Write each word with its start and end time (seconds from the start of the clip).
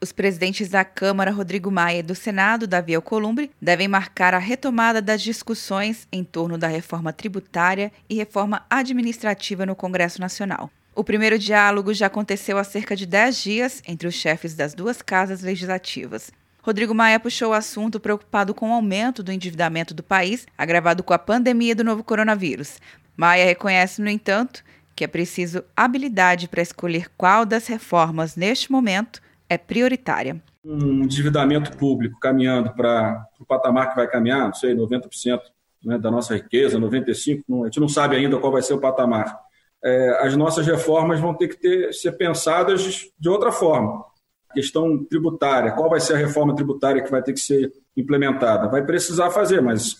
Os 0.00 0.12
presidentes 0.12 0.68
da 0.68 0.84
Câmara, 0.84 1.32
Rodrigo 1.32 1.72
Maia, 1.72 1.98
e 1.98 2.02
do 2.04 2.14
Senado, 2.14 2.68
Davi 2.68 2.94
Alcolumbre, 2.94 3.50
devem 3.60 3.88
marcar 3.88 4.32
a 4.32 4.38
retomada 4.38 5.02
das 5.02 5.20
discussões 5.20 6.06
em 6.12 6.22
torno 6.22 6.56
da 6.56 6.68
reforma 6.68 7.12
tributária 7.12 7.90
e 8.08 8.14
reforma 8.14 8.64
administrativa 8.70 9.66
no 9.66 9.74
Congresso 9.74 10.20
Nacional. 10.20 10.70
O 10.94 11.02
primeiro 11.02 11.36
diálogo 11.36 11.92
já 11.92 12.06
aconteceu 12.06 12.58
há 12.58 12.64
cerca 12.64 12.94
de 12.94 13.06
10 13.06 13.42
dias 13.42 13.82
entre 13.88 14.06
os 14.06 14.14
chefes 14.14 14.54
das 14.54 14.72
duas 14.72 15.02
casas 15.02 15.42
legislativas. 15.42 16.30
Rodrigo 16.62 16.94
Maia 16.94 17.18
puxou 17.18 17.50
o 17.50 17.54
assunto 17.54 17.98
preocupado 17.98 18.54
com 18.54 18.70
o 18.70 18.74
aumento 18.74 19.20
do 19.20 19.32
endividamento 19.32 19.94
do 19.94 20.02
país, 20.02 20.46
agravado 20.56 21.02
com 21.02 21.12
a 21.12 21.18
pandemia 21.18 21.74
do 21.74 21.82
novo 21.82 22.04
coronavírus. 22.04 22.78
Maia 23.16 23.44
reconhece, 23.44 24.00
no 24.00 24.08
entanto, 24.08 24.62
que 24.94 25.02
é 25.02 25.08
preciso 25.08 25.64
habilidade 25.76 26.46
para 26.46 26.62
escolher 26.62 27.10
qual 27.16 27.44
das 27.44 27.66
reformas, 27.66 28.36
neste 28.36 28.70
momento, 28.70 29.20
é 29.48 29.56
prioritária. 29.56 30.42
Um 30.64 31.04
endividamento 31.04 31.76
público 31.76 32.18
caminhando 32.20 32.72
para 32.74 33.26
o 33.40 33.44
patamar 33.44 33.90
que 33.90 33.96
vai 33.96 34.06
caminhar, 34.06 34.46
não 34.46 34.54
sei, 34.54 34.74
90% 34.74 35.40
né, 35.84 35.98
da 35.98 36.10
nossa 36.10 36.34
riqueza, 36.34 36.78
95%, 36.78 37.44
não, 37.48 37.62
a 37.62 37.66
gente 37.66 37.80
não 37.80 37.88
sabe 37.88 38.16
ainda 38.16 38.38
qual 38.38 38.52
vai 38.52 38.62
ser 38.62 38.74
o 38.74 38.80
patamar. 38.80 39.38
É, 39.82 40.26
as 40.26 40.36
nossas 40.36 40.66
reformas 40.66 41.20
vão 41.20 41.32
ter 41.34 41.48
que 41.48 41.56
ter, 41.56 41.92
ser 41.94 42.12
pensadas 42.12 43.06
de 43.18 43.28
outra 43.28 43.52
forma 43.52 44.04
questão 44.52 45.04
tributária, 45.04 45.72
qual 45.72 45.90
vai 45.90 46.00
ser 46.00 46.14
a 46.14 46.16
reforma 46.16 46.54
tributária 46.54 47.02
que 47.02 47.10
vai 47.10 47.22
ter 47.22 47.32
que 47.32 47.40
ser 47.40 47.72
implementada? 47.96 48.68
Vai 48.68 48.84
precisar 48.84 49.30
fazer, 49.30 49.60
mas 49.60 49.96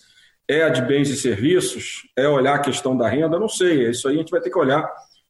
é 0.48 0.62
a 0.62 0.68
de 0.68 0.82
bens 0.82 1.10
e 1.10 1.16
serviços? 1.16 2.09
É 2.16 2.26
olhar 2.28 2.54
a 2.54 2.60
questão 2.60 2.96
da 2.96 3.09
renda? 3.09 3.38
Não 3.38 3.48
sei. 3.48 3.90
Isso 3.90 4.09
aí 4.09 4.15
a 4.15 4.18
gente 4.18 4.30
vai 4.30 4.40
ter 4.40 4.51
que 4.51 4.59
olhar 4.59 4.88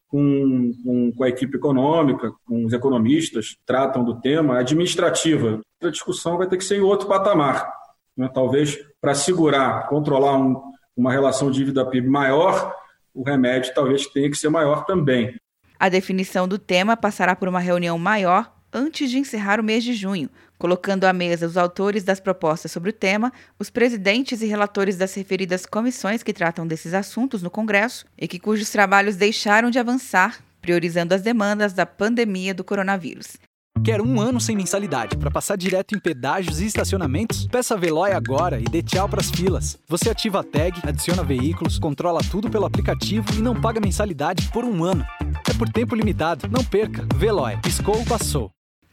com, 0.08 0.72
com, 0.82 1.12
com 1.12 1.24
a 1.24 1.28
equipe 1.28 1.56
econômica, 1.56 2.32
com 2.46 2.64
os 2.64 2.72
economistas 2.72 3.56
tratam 3.66 4.04
do 4.04 4.20
tema. 4.20 4.58
administrativa, 4.58 5.60
a 5.82 5.90
discussão 5.90 6.38
vai 6.38 6.48
ter 6.48 6.56
que 6.56 6.64
ser 6.64 6.78
em 6.78 6.82
outro 6.82 7.06
patamar. 7.06 7.70
Né? 8.16 8.28
Talvez 8.32 8.78
para 9.00 9.14
segurar, 9.14 9.86
controlar 9.88 10.38
um, 10.38 10.60
uma 10.96 11.12
relação 11.12 11.50
dívida-PIB 11.50 12.08
maior, 12.08 12.74
o 13.14 13.22
remédio 13.22 13.72
talvez 13.74 14.06
tenha 14.06 14.30
que 14.30 14.36
ser 14.36 14.48
maior 14.48 14.84
também. 14.84 15.36
A 15.78 15.88
definição 15.88 16.48
do 16.48 16.58
tema 16.58 16.96
passará 16.96 17.36
por 17.36 17.48
uma 17.48 17.60
reunião 17.60 17.96
maior 17.98 18.57
antes 18.72 19.10
de 19.10 19.18
encerrar 19.18 19.60
o 19.60 19.64
mês 19.64 19.84
de 19.84 19.94
junho, 19.94 20.30
colocando 20.58 21.04
à 21.04 21.12
mesa 21.12 21.46
os 21.46 21.56
autores 21.56 22.04
das 22.04 22.20
propostas 22.20 22.72
sobre 22.72 22.90
o 22.90 22.92
tema, 22.92 23.32
os 23.58 23.70
presidentes 23.70 24.42
e 24.42 24.46
relatores 24.46 24.96
das 24.96 25.14
referidas 25.14 25.66
comissões 25.66 26.22
que 26.22 26.32
tratam 26.32 26.66
desses 26.66 26.94
assuntos 26.94 27.42
no 27.42 27.50
Congresso 27.50 28.04
e 28.18 28.26
que 28.26 28.38
cujos 28.38 28.70
trabalhos 28.70 29.16
deixaram 29.16 29.70
de 29.70 29.78
avançar, 29.78 30.38
priorizando 30.60 31.14
as 31.14 31.22
demandas 31.22 31.72
da 31.72 31.86
pandemia 31.86 32.52
do 32.52 32.64
coronavírus. 32.64 33.36
Quer 33.84 34.00
um 34.00 34.20
ano 34.20 34.40
sem 34.40 34.56
mensalidade 34.56 35.16
para 35.16 35.30
passar 35.30 35.56
direto 35.56 35.94
em 35.94 36.00
pedágios 36.00 36.60
e 36.60 36.66
estacionamentos? 36.66 37.46
Peça 37.46 37.74
a 37.74 37.76
Veloy 37.76 38.12
agora 38.12 38.60
e 38.60 38.64
dê 38.64 38.82
tchau 38.82 39.08
para 39.08 39.20
as 39.20 39.30
filas. 39.30 39.78
Você 39.88 40.10
ativa 40.10 40.40
a 40.40 40.44
tag, 40.44 40.80
adiciona 40.82 41.22
veículos, 41.22 41.78
controla 41.78 42.20
tudo 42.30 42.50
pelo 42.50 42.66
aplicativo 42.66 43.26
e 43.34 43.40
não 43.40 43.58
paga 43.58 43.80
mensalidade 43.80 44.50
por 44.52 44.64
um 44.64 44.84
ano. 44.84 45.06
É 45.48 45.54
por 45.54 45.68
tempo 45.68 45.94
limitado. 45.94 46.48
Não 46.48 46.64
perca. 46.64 47.06
Veloy. 47.16 47.56
Piscou, 47.62 48.04
passou. 48.04 48.50